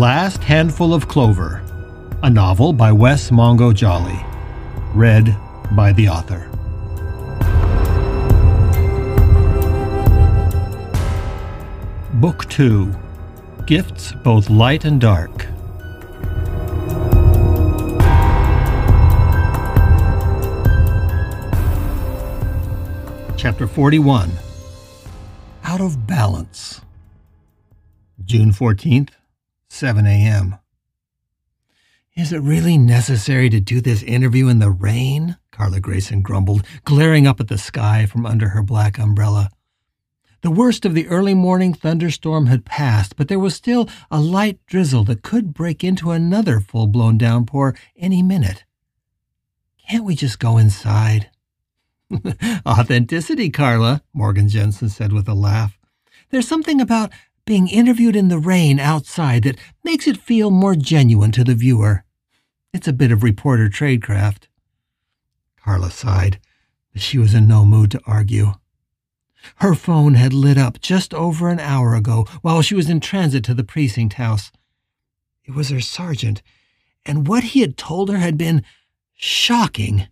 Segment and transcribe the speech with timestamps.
[0.00, 1.62] Last Handful of Clover,
[2.22, 4.18] a novel by Wes Mongo Jolley,
[4.94, 5.36] read
[5.72, 6.48] by the author.
[12.14, 12.94] Book 2
[13.66, 15.44] Gifts Both Light and Dark.
[23.36, 24.30] Chapter 41
[25.64, 26.80] Out of Balance.
[28.24, 29.10] June 14th,
[29.70, 30.56] 7 a.m.
[32.16, 35.36] Is it really necessary to do this interview in the rain?
[35.52, 39.48] Carla Grayson grumbled, glaring up at the sky from under her black umbrella.
[40.42, 44.58] The worst of the early morning thunderstorm had passed, but there was still a light
[44.66, 48.64] drizzle that could break into another full blown downpour any minute.
[49.88, 51.30] Can't we just go inside?
[52.66, 55.78] Authenticity, Carla, Morgan Jensen said with a laugh.
[56.30, 57.12] There's something about
[57.50, 62.04] being interviewed in the rain outside that makes it feel more genuine to the viewer.
[62.72, 64.46] It's a bit of reporter tradecraft.
[65.56, 66.38] Carla sighed,
[66.92, 68.52] but she was in no mood to argue.
[69.56, 73.42] Her phone had lit up just over an hour ago while she was in transit
[73.46, 74.52] to the precinct house.
[75.44, 76.42] It was her sergeant,
[77.04, 78.62] and what he had told her had been
[79.16, 80.06] shocking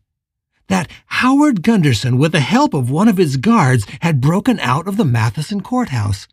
[0.66, 4.96] that Howard Gunderson, with the help of one of his guards, had broken out of
[4.96, 6.26] the Matheson courthouse.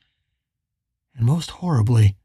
[1.16, 2.16] And most horribly,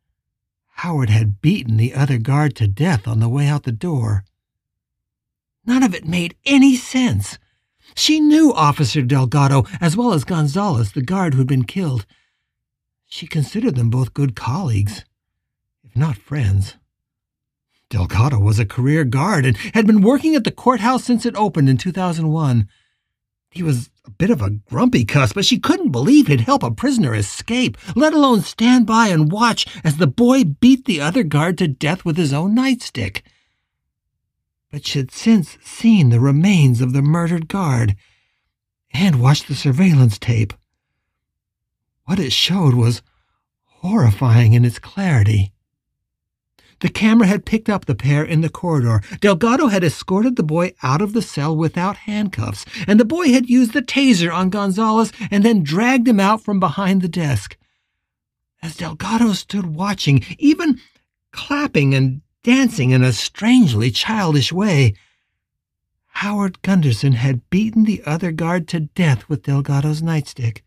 [0.77, 4.25] Howard had beaten the other guard to death on the way out the door.
[5.65, 7.39] None of it made any sense.
[7.95, 12.07] She knew Officer Delgado as well as Gonzalez, the guard who'd been killed.
[13.07, 15.05] She considered them both good colleagues,
[15.85, 16.77] if not friends.
[17.91, 21.69] Delgado was a career guard and had been working at the courthouse since it opened
[21.69, 22.69] in 2001.
[23.51, 26.71] He was a bit of a grumpy cuss, but she couldn't believe he'd help a
[26.71, 31.57] prisoner escape, let alone stand by and watch as the boy beat the other guard
[31.59, 33.23] to death with his own nightstick.
[34.73, 37.95] But she'd since seen the remains of the murdered guard
[38.93, 40.53] and watched the surveillance tape.
[42.07, 43.03] What it showed was
[43.65, 45.53] horrifying in its clarity.
[46.81, 49.03] The camera had picked up the pair in the corridor.
[49.21, 53.49] Delgado had escorted the boy out of the cell without handcuffs, and the boy had
[53.49, 57.57] used the taser on Gonzalez and then dragged him out from behind the desk.
[58.63, 60.81] As Delgado stood watching, even
[61.33, 64.95] clapping and dancing in a strangely childish way,
[66.09, 70.63] Howard Gunderson had beaten the other guard to death with Delgado's nightstick.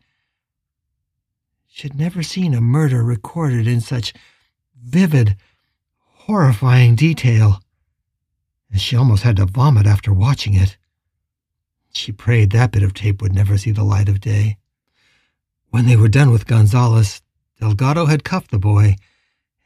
[1.67, 4.13] She'd never seen a murder recorded in such
[4.79, 5.35] vivid,
[6.25, 7.59] horrifying detail,
[8.71, 10.77] and she almost had to vomit after watching it.
[11.91, 14.57] She prayed that bit of tape would never see the light of day.
[15.69, 17.21] When they were done with Gonzalez,
[17.59, 18.95] Delgado had cuffed the boy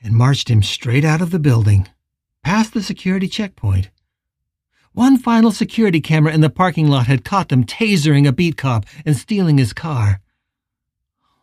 [0.01, 1.87] and marched him straight out of the building,
[2.43, 3.91] past the security checkpoint.
[4.93, 8.87] One final security camera in the parking lot had caught them tasering a beat cop
[9.05, 10.21] and stealing his car.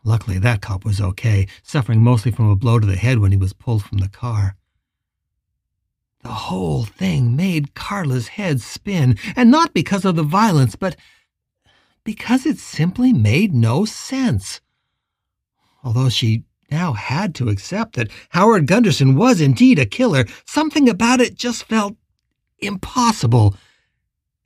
[0.03, 3.37] Luckily, that cop was okay, suffering mostly from a blow to the head when he
[3.39, 4.57] was pulled from the car.
[6.25, 10.97] The whole thing made Carla's head spin, and not because of the violence, but
[12.03, 14.63] because it simply made no sense.
[15.83, 21.21] Although she now had to accept that Howard Gunderson was indeed a killer, something about
[21.21, 21.95] it just felt
[22.59, 23.55] impossible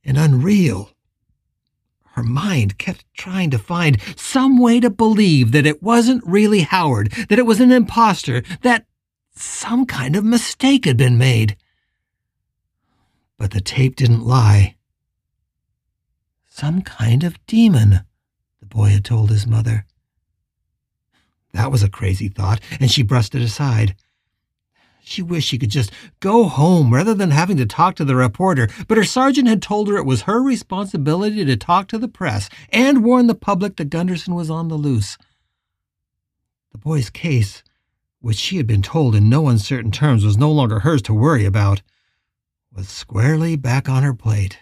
[0.05, 0.91] and unreal.
[2.15, 7.13] Her mind kept trying to find some way to believe that it wasn't really Howard,
[7.29, 8.87] that it was an impostor, that
[9.37, 11.57] some kind of mistake had been made.
[13.39, 14.77] But the tape didn't lie.
[16.49, 18.01] Some kind of demon,
[18.61, 19.87] the boy had told his mother.
[21.53, 23.95] That was a crazy thought, and she brushed it aside.
[25.01, 25.91] She wished she could just
[26.21, 29.89] go home rather than having to talk to the reporter, but her sergeant had told
[29.89, 33.89] her it was her responsibility to talk to the press and warn the public that
[33.89, 35.17] Gunderson was on the loose.
[36.73, 37.63] The boy's case,
[38.21, 41.47] which she had been told in no uncertain terms was no longer hers to worry
[41.47, 41.81] about,
[42.73, 44.59] was squarely back on her plate.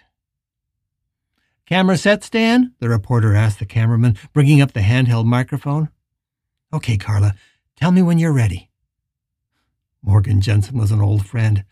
[1.67, 2.73] Camera set, Stan?
[2.79, 5.89] The reporter asked the cameraman, bringing up the handheld microphone.
[6.73, 7.35] Okay, Carla,
[7.77, 8.71] tell me when you're ready.
[10.03, 11.65] Morgan Jensen was an old friend.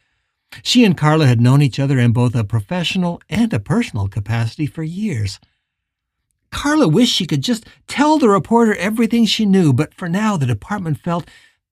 [0.62, 4.66] She and Carla had known each other in both a professional and a personal capacity
[4.66, 5.38] for years.
[6.50, 10.46] Carla wished she could just tell the reporter everything she knew, but for now the
[10.46, 11.28] department felt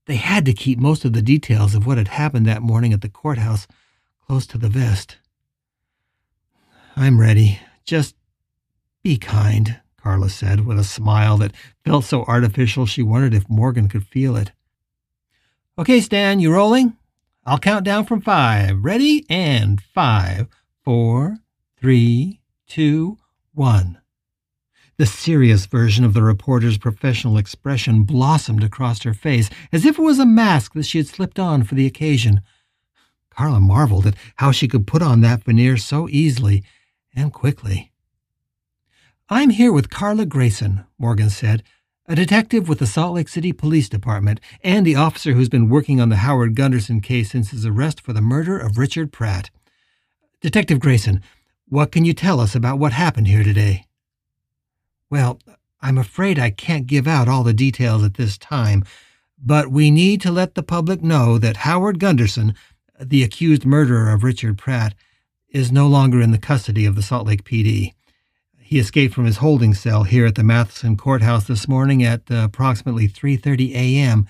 [0.07, 3.01] they had to keep most of the details of what had happened that morning at
[3.01, 3.67] the courthouse
[4.27, 5.19] close to the vest.
[6.97, 7.59] I'm ready.
[7.85, 8.15] Just
[9.03, 11.55] be kind, Carla said with a smile that
[11.85, 14.53] felt so artificial she wondered if Morgan could feel it.
[15.79, 16.97] Okay, Stan, you rolling?
[17.45, 18.85] I'll count down from five.
[18.85, 19.27] Ready?
[19.29, 20.47] And five,
[20.85, 21.39] four,
[21.81, 23.19] three, two,
[23.53, 23.99] one.
[24.99, 30.03] The serious version of the reporter's professional expression blossomed across her face, as if it
[30.03, 32.43] was a mask that she had slipped on for the occasion.
[33.35, 36.63] Carla marveled at how she could put on that veneer so easily
[37.15, 37.91] and quickly.
[39.29, 41.63] I'm here with Carla Grayson, Morgan said,
[42.07, 46.01] a detective with the Salt Lake City Police Department and the officer who's been working
[46.01, 49.51] on the Howard Gunderson case since his arrest for the murder of Richard Pratt.
[50.41, 51.23] Detective Grayson,
[51.69, 53.87] what can you tell us about what happened here today?
[55.09, 55.39] Well,
[55.81, 58.85] I'm afraid I can't give out all the details at this time,
[59.39, 62.55] but we need to let the public know that Howard Gunderson,
[63.05, 64.95] the accused murderer of Richard Pratt,
[65.51, 67.93] is no longer in the custody of the Salt Lake PD.
[68.59, 72.37] He escaped from his holding cell here at the Matheson Courthouse this morning at uh,
[72.45, 74.27] approximately 3:30 a.m.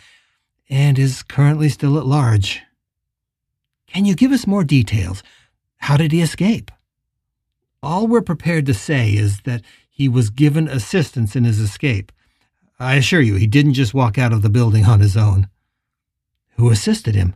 [0.68, 2.60] and is currently still at large.
[3.86, 5.22] Can you give us more details?
[5.76, 6.70] How did he escape?
[7.82, 12.10] All we're prepared to say is that he was given assistance in his escape.
[12.80, 15.48] I assure you, he didn't just walk out of the building on his own.
[16.56, 17.34] Who assisted him?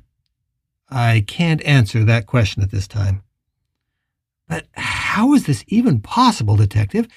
[0.89, 3.23] I can't answer that question at this time.
[4.49, 7.09] But how is this even possible, Detective?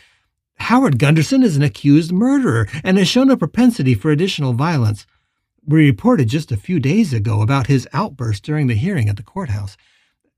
[0.55, 5.05] Howard Gunderson is an accused murderer and has shown a propensity for additional violence.
[5.65, 9.23] We reported just a few days ago about his outburst during the hearing at the
[9.23, 9.77] courthouse.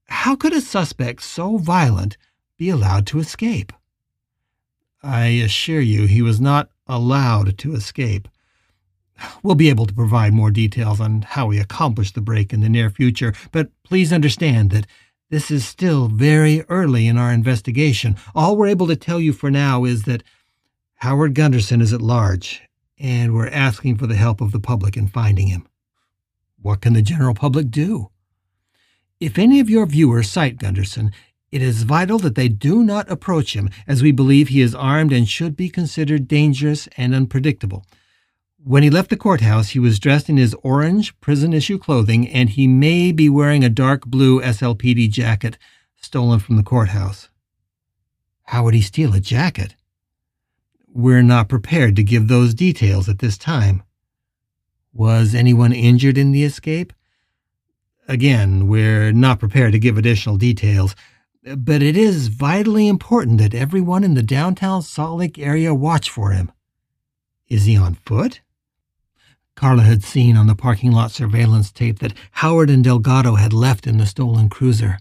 [0.08, 2.18] How could a suspect so violent
[2.58, 3.72] be allowed to escape?
[5.02, 8.28] I assure you he was not allowed to escape.
[9.44, 12.70] We'll be able to provide more details on how we accomplished the break in the
[12.70, 14.88] near future, but please understand that
[15.30, 18.18] this is still very early in our investigation.
[18.36, 20.24] All we're able to tell you for now is that
[20.96, 22.62] Howard Gunderson is at large,
[23.00, 25.68] and we're asking for the help of the public in finding him.
[26.62, 28.10] What can the general public do?
[29.20, 31.12] If any of your viewers sight Gunderson,
[31.52, 35.12] it is vital that they do not approach him, as we believe he is armed
[35.12, 37.86] and should be considered dangerous and unpredictable.
[38.64, 42.48] When he left the courthouse, he was dressed in his orange prison issue clothing, and
[42.48, 45.58] he may be wearing a dark blue SLPD jacket
[46.00, 47.30] stolen from the courthouse.
[48.44, 49.76] How would he steal a jacket?
[50.88, 53.82] We're not prepared to give those details at this time.
[54.94, 56.94] Was anyone injured in the escape?
[58.08, 60.96] Again, we're not prepared to give additional details,
[61.58, 66.32] but it is vitally important that everyone in the downtown Salt Lake area watch for
[66.32, 66.52] him.
[67.48, 68.42] Is he on foot?
[69.56, 73.86] Carla had seen on the parking lot surveillance tape that Howard and Delgado had left
[73.86, 75.00] in the stolen cruiser.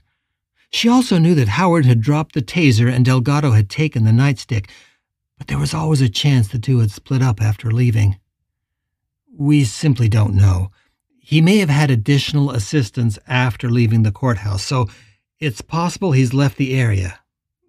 [0.71, 4.69] She also knew that Howard had dropped the taser and Delgado had taken the nightstick,
[5.39, 8.19] but there was always a chance the two had split up after leaving.
[9.37, 10.71] We simply don't know.
[11.19, 14.89] He may have had additional assistance after leaving the courthouse, so
[15.39, 17.21] it's possible he's left the area.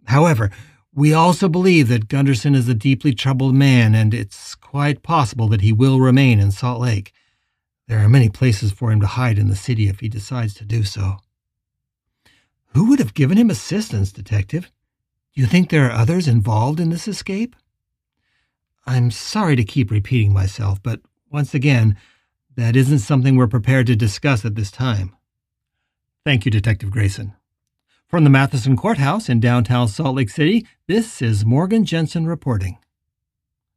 [0.06, 0.51] However,
[0.93, 5.61] we also believe that Gunderson is a deeply troubled man, and it's quite possible that
[5.61, 7.13] he will remain in Salt Lake.
[7.88, 10.65] There are many places for him to hide in the city if he decides to
[10.65, 11.17] do so.
[12.73, 14.71] Who would have given him assistance, Detective?
[15.33, 17.56] Do you think there are others involved in this escape?
[18.85, 21.97] I'm sorry to keep repeating myself, but once again,
[22.56, 25.16] that isn't something we're prepared to discuss at this time.
[26.25, 27.33] Thank you, Detective Grayson.
[28.11, 32.77] From the Matheson Courthouse in downtown Salt Lake City, this is Morgan Jensen reporting.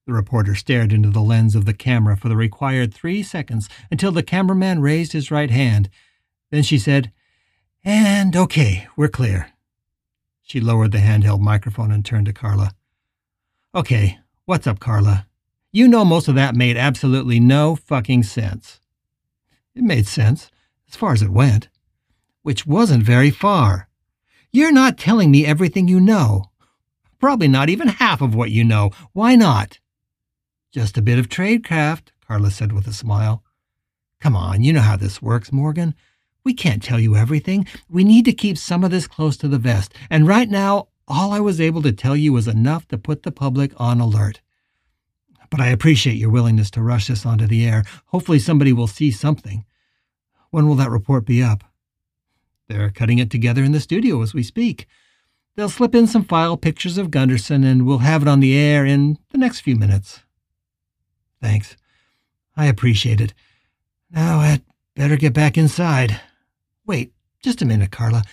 [0.09, 4.11] The reporter stared into the lens of the camera for the required three seconds until
[4.11, 5.89] the cameraman raised his right hand.
[6.51, 7.13] Then she said,
[7.85, 9.53] And okay, we're clear.
[10.43, 12.73] She lowered the handheld microphone and turned to Carla.
[13.73, 15.29] Okay, what's up, Carla?
[15.71, 18.81] You know most of that made absolutely no fucking sense.
[19.77, 20.51] It made sense,
[20.89, 21.69] as far as it went.
[22.43, 23.89] Which wasn't very far.
[24.55, 26.45] You're not telling me everything you know.
[27.19, 28.93] Probably not even half of what you know.
[29.13, 29.81] Why not?
[30.71, 33.43] Just a bit of tradecraft, Carla said with a smile.
[34.21, 35.93] Come on, you know how this works, Morgan.
[36.45, 37.67] We can't tell you everything.
[37.91, 39.93] We need to keep some of this close to the vest.
[40.09, 43.33] And right now, all I was able to tell you was enough to put the
[43.33, 44.41] public on alert.
[45.51, 47.83] But I appreciate your willingness to rush this onto the air.
[48.07, 49.65] Hopefully, somebody will see something.
[50.51, 51.65] When will that report be up?
[52.69, 54.87] They're cutting it together in the studio as we speak.
[55.57, 58.85] They'll slip in some file pictures of Gunderson, and we'll have it on the air
[58.85, 60.21] in the next few minutes.
[61.41, 61.77] Thanks.
[62.57, 63.35] I appreciate it.
[64.11, 64.63] Now I'd
[64.97, 66.21] better get back inside.
[66.87, 68.25] Wait, just a minute, Carla.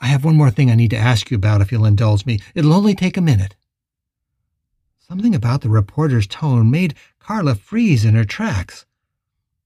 [0.00, 2.40] I have one more thing I need to ask you about if you'll indulge me.
[2.54, 3.56] It'll only take a minute.
[4.98, 8.86] Something about the reporter's tone made Carla freeze in her tracks.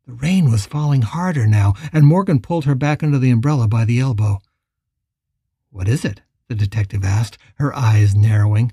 [0.09, 3.85] The rain was falling harder now, and Morgan pulled her back under the umbrella by
[3.85, 4.39] the elbow.
[5.71, 6.23] What is it?
[6.49, 8.73] the detective asked, her eyes narrowing.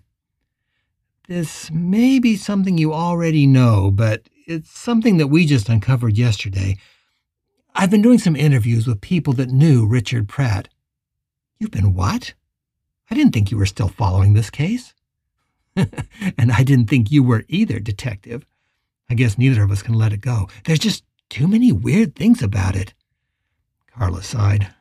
[1.27, 6.77] This may be something you already know, but it's something that we just uncovered yesterday.
[7.75, 10.69] I've been doing some interviews with people that knew Richard Pratt.
[11.59, 12.33] You've been what?
[13.11, 14.93] I didn't think you were still following this case.
[15.75, 18.45] and I didn't think you were either, Detective.
[19.09, 20.47] I guess neither of us can let it go.
[20.63, 22.93] There's just too many weird things about it.
[23.87, 24.73] Carla sighed.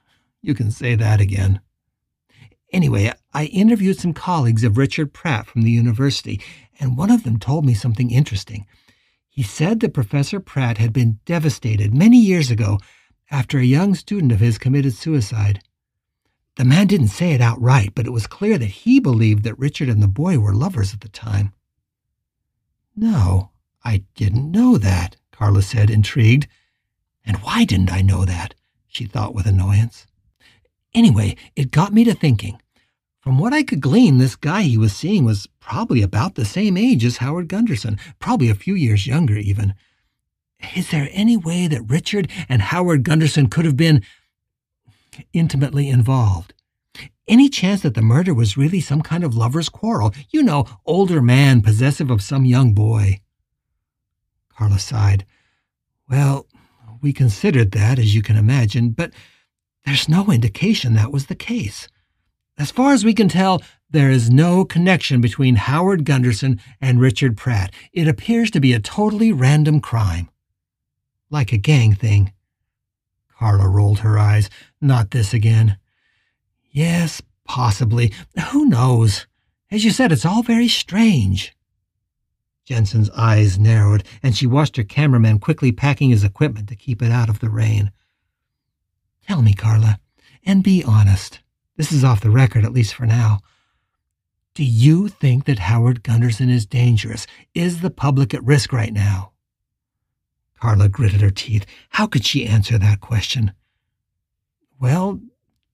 [0.43, 1.61] You can say that again.
[2.73, 6.41] Anyway, I interviewed some colleagues of Richard Pratt from the university,
[6.81, 8.67] and one of them told me something interesting.
[9.29, 12.79] He said that Professor Pratt had been devastated many years ago
[13.31, 15.61] after a young student of his committed suicide.
[16.57, 19.89] The man didn't say it outright, but it was clear that he believed that Richard
[19.89, 21.53] and the boy were lovers at the time.
[22.95, 23.51] No,
[23.85, 26.47] I didn't know that, Carla said, intrigued.
[27.25, 28.55] And why didn't I know that?
[28.87, 30.07] she thought with annoyance.
[30.95, 32.61] Anyway, it got me to thinking.
[33.21, 36.77] From what I could glean, this guy he was seeing was probably about the same
[36.77, 39.75] age as Howard Gunderson, probably a few years younger even.
[40.77, 44.03] Is there any way that Richard and Howard Gunderson could have been
[45.33, 46.55] intimately involved.
[47.27, 50.13] Any chance that the murder was really some kind of lover's quarrel?
[50.31, 53.21] You know, older man possessive of some young boy.
[54.57, 55.27] Carla sighed.
[56.09, 56.47] Well,
[57.01, 59.13] we considered that, as you can imagine, but
[59.85, 61.89] there's no indication that was the case.
[62.57, 67.37] As far as we can tell, there is no connection between Howard Gunderson and Richard
[67.37, 67.73] Pratt.
[67.93, 70.29] It appears to be a totally random crime.
[71.31, 72.33] Like a gang thing.
[73.39, 74.49] Carla rolled her eyes.
[74.81, 75.79] Not this again.
[76.71, 78.13] Yes, possibly.
[78.51, 79.27] Who knows?
[79.71, 81.54] As you said, it's all very strange.
[82.65, 87.13] Jensen's eyes narrowed, and she watched her cameraman quickly packing his equipment to keep it
[87.13, 87.93] out of the rain.
[89.27, 90.01] Tell me, Carla,
[90.45, 91.41] and be honest.
[91.77, 93.41] This is off the record, at least for now.
[94.55, 97.27] Do you think that Howard Gunderson is dangerous?
[97.55, 99.33] Is the public at risk right now?
[100.61, 101.67] Carla gritted her teeth.
[101.91, 103.53] How could she answer that question?
[104.81, 105.21] Well,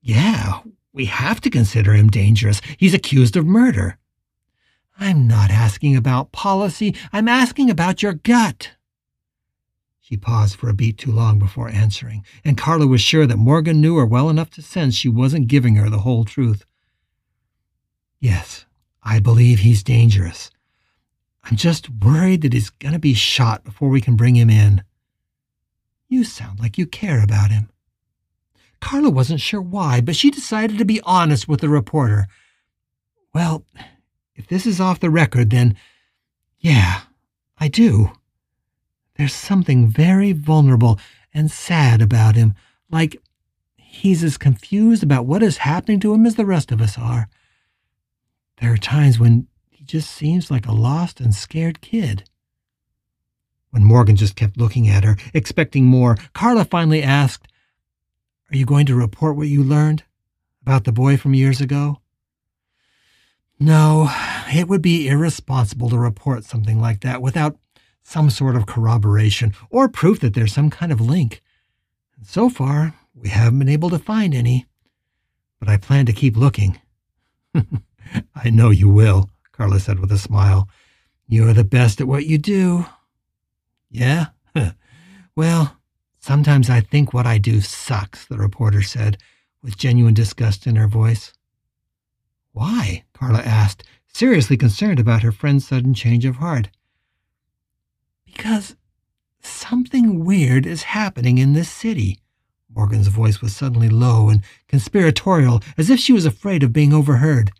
[0.00, 0.60] yeah,
[0.92, 2.60] we have to consider him dangerous.
[2.78, 3.98] He's accused of murder.
[5.00, 6.94] I'm not asking about policy.
[7.10, 8.72] I'm asking about your gut.
[9.98, 13.80] She paused for a beat too long before answering, and Carla was sure that Morgan
[13.80, 16.66] knew her well enough to sense she wasn't giving her the whole truth.
[18.20, 18.66] Yes,
[19.02, 20.50] I believe he's dangerous.
[21.44, 24.82] I'm just worried that he's going to be shot before we can bring him in.
[26.08, 27.70] You sound like you care about him.
[28.80, 32.26] Carla wasn't sure why, but she decided to be honest with the reporter.
[33.32, 33.64] Well,
[34.34, 35.76] if this is off the record, then
[36.58, 37.02] yeah,
[37.58, 38.12] I do.
[39.16, 40.98] There's something very vulnerable
[41.34, 42.54] and sad about him,
[42.90, 43.20] like
[43.76, 47.28] he's as confused about what is happening to him as the rest of us are.
[48.60, 52.24] There are times when he just seems like a lost and scared kid.
[53.70, 57.48] When Morgan just kept looking at her, expecting more, Carla finally asked,
[58.50, 60.02] Are you going to report what you learned
[60.62, 62.00] about the boy from years ago?
[63.62, 64.08] No,
[64.48, 67.58] it would be irresponsible to report something like that without
[68.02, 71.42] some sort of corroboration or proof that there's some kind of link.
[72.16, 74.66] And so far, we haven't been able to find any.
[75.58, 76.80] But I plan to keep looking.
[77.54, 80.66] I know you will, Carla said with a smile.
[81.28, 82.86] You're the best at what you do.
[83.90, 84.28] Yeah?
[85.36, 85.76] well,
[86.18, 89.18] sometimes I think what I do sucks, the reporter said,
[89.62, 91.34] with genuine disgust in her voice.
[92.52, 93.04] Why?
[93.12, 96.68] Carla asked, seriously concerned about her friend's sudden change of heart.
[98.24, 98.76] Because
[99.40, 102.18] something weird is happening in this city.
[102.74, 107.50] Morgan's voice was suddenly low and conspiratorial, as if she was afraid of being overheard.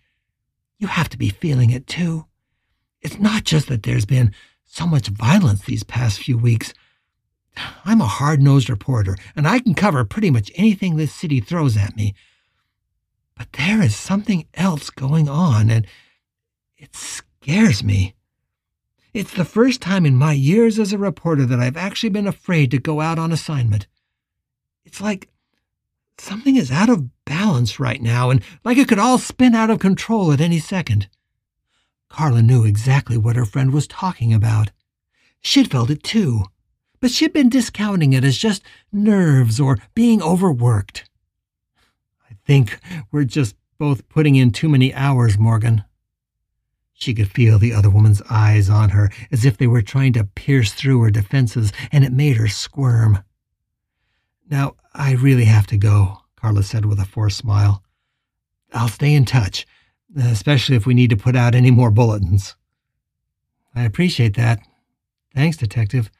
[0.78, 2.26] You have to be feeling it too.
[3.02, 4.32] It's not just that there's been
[4.64, 6.72] so much violence these past few weeks.
[7.84, 11.76] I'm a hard nosed reporter, and I can cover pretty much anything this city throws
[11.76, 12.14] at me.
[13.40, 15.86] But there is something else going on, and
[16.76, 18.14] it scares me.
[19.14, 22.70] It's the first time in my years as a reporter that I've actually been afraid
[22.70, 23.86] to go out on assignment.
[24.84, 25.30] It's like
[26.18, 29.78] Something is out of balance right now, and like it could all spin out of
[29.78, 31.08] control at any second.
[32.10, 34.70] Carla knew exactly what her friend was talking about.
[35.40, 36.44] She'd felt it too,
[37.00, 41.08] but she'd been discounting it as just nerves or being overworked.
[42.50, 42.80] Think
[43.12, 45.84] we're just both putting in too many hours, Morgan.
[46.92, 50.24] She could feel the other woman's eyes on her as if they were trying to
[50.24, 53.22] pierce through her defenses, and it made her squirm.
[54.50, 57.84] Now, I really have to go, Carla said with a forced smile.
[58.72, 59.64] I'll stay in touch,
[60.20, 62.56] especially if we need to put out any more bulletins.
[63.76, 64.58] I appreciate that.
[65.36, 66.10] Thanks, Detective.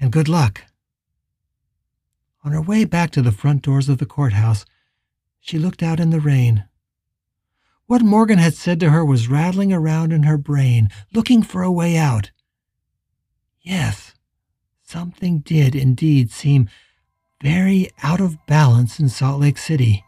[0.00, 0.62] And good luck.
[2.42, 4.66] On her way back to the front doors of the courthouse,
[5.40, 6.64] she looked out in the rain.
[7.86, 11.72] What Morgan had said to her was rattling around in her brain, looking for a
[11.72, 12.30] way out.
[13.60, 14.14] Yes,
[14.82, 16.68] something did indeed seem
[17.42, 20.04] very out of balance in Salt Lake City.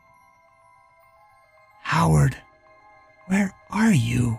[1.83, 2.37] Howard,
[3.27, 4.39] where are you?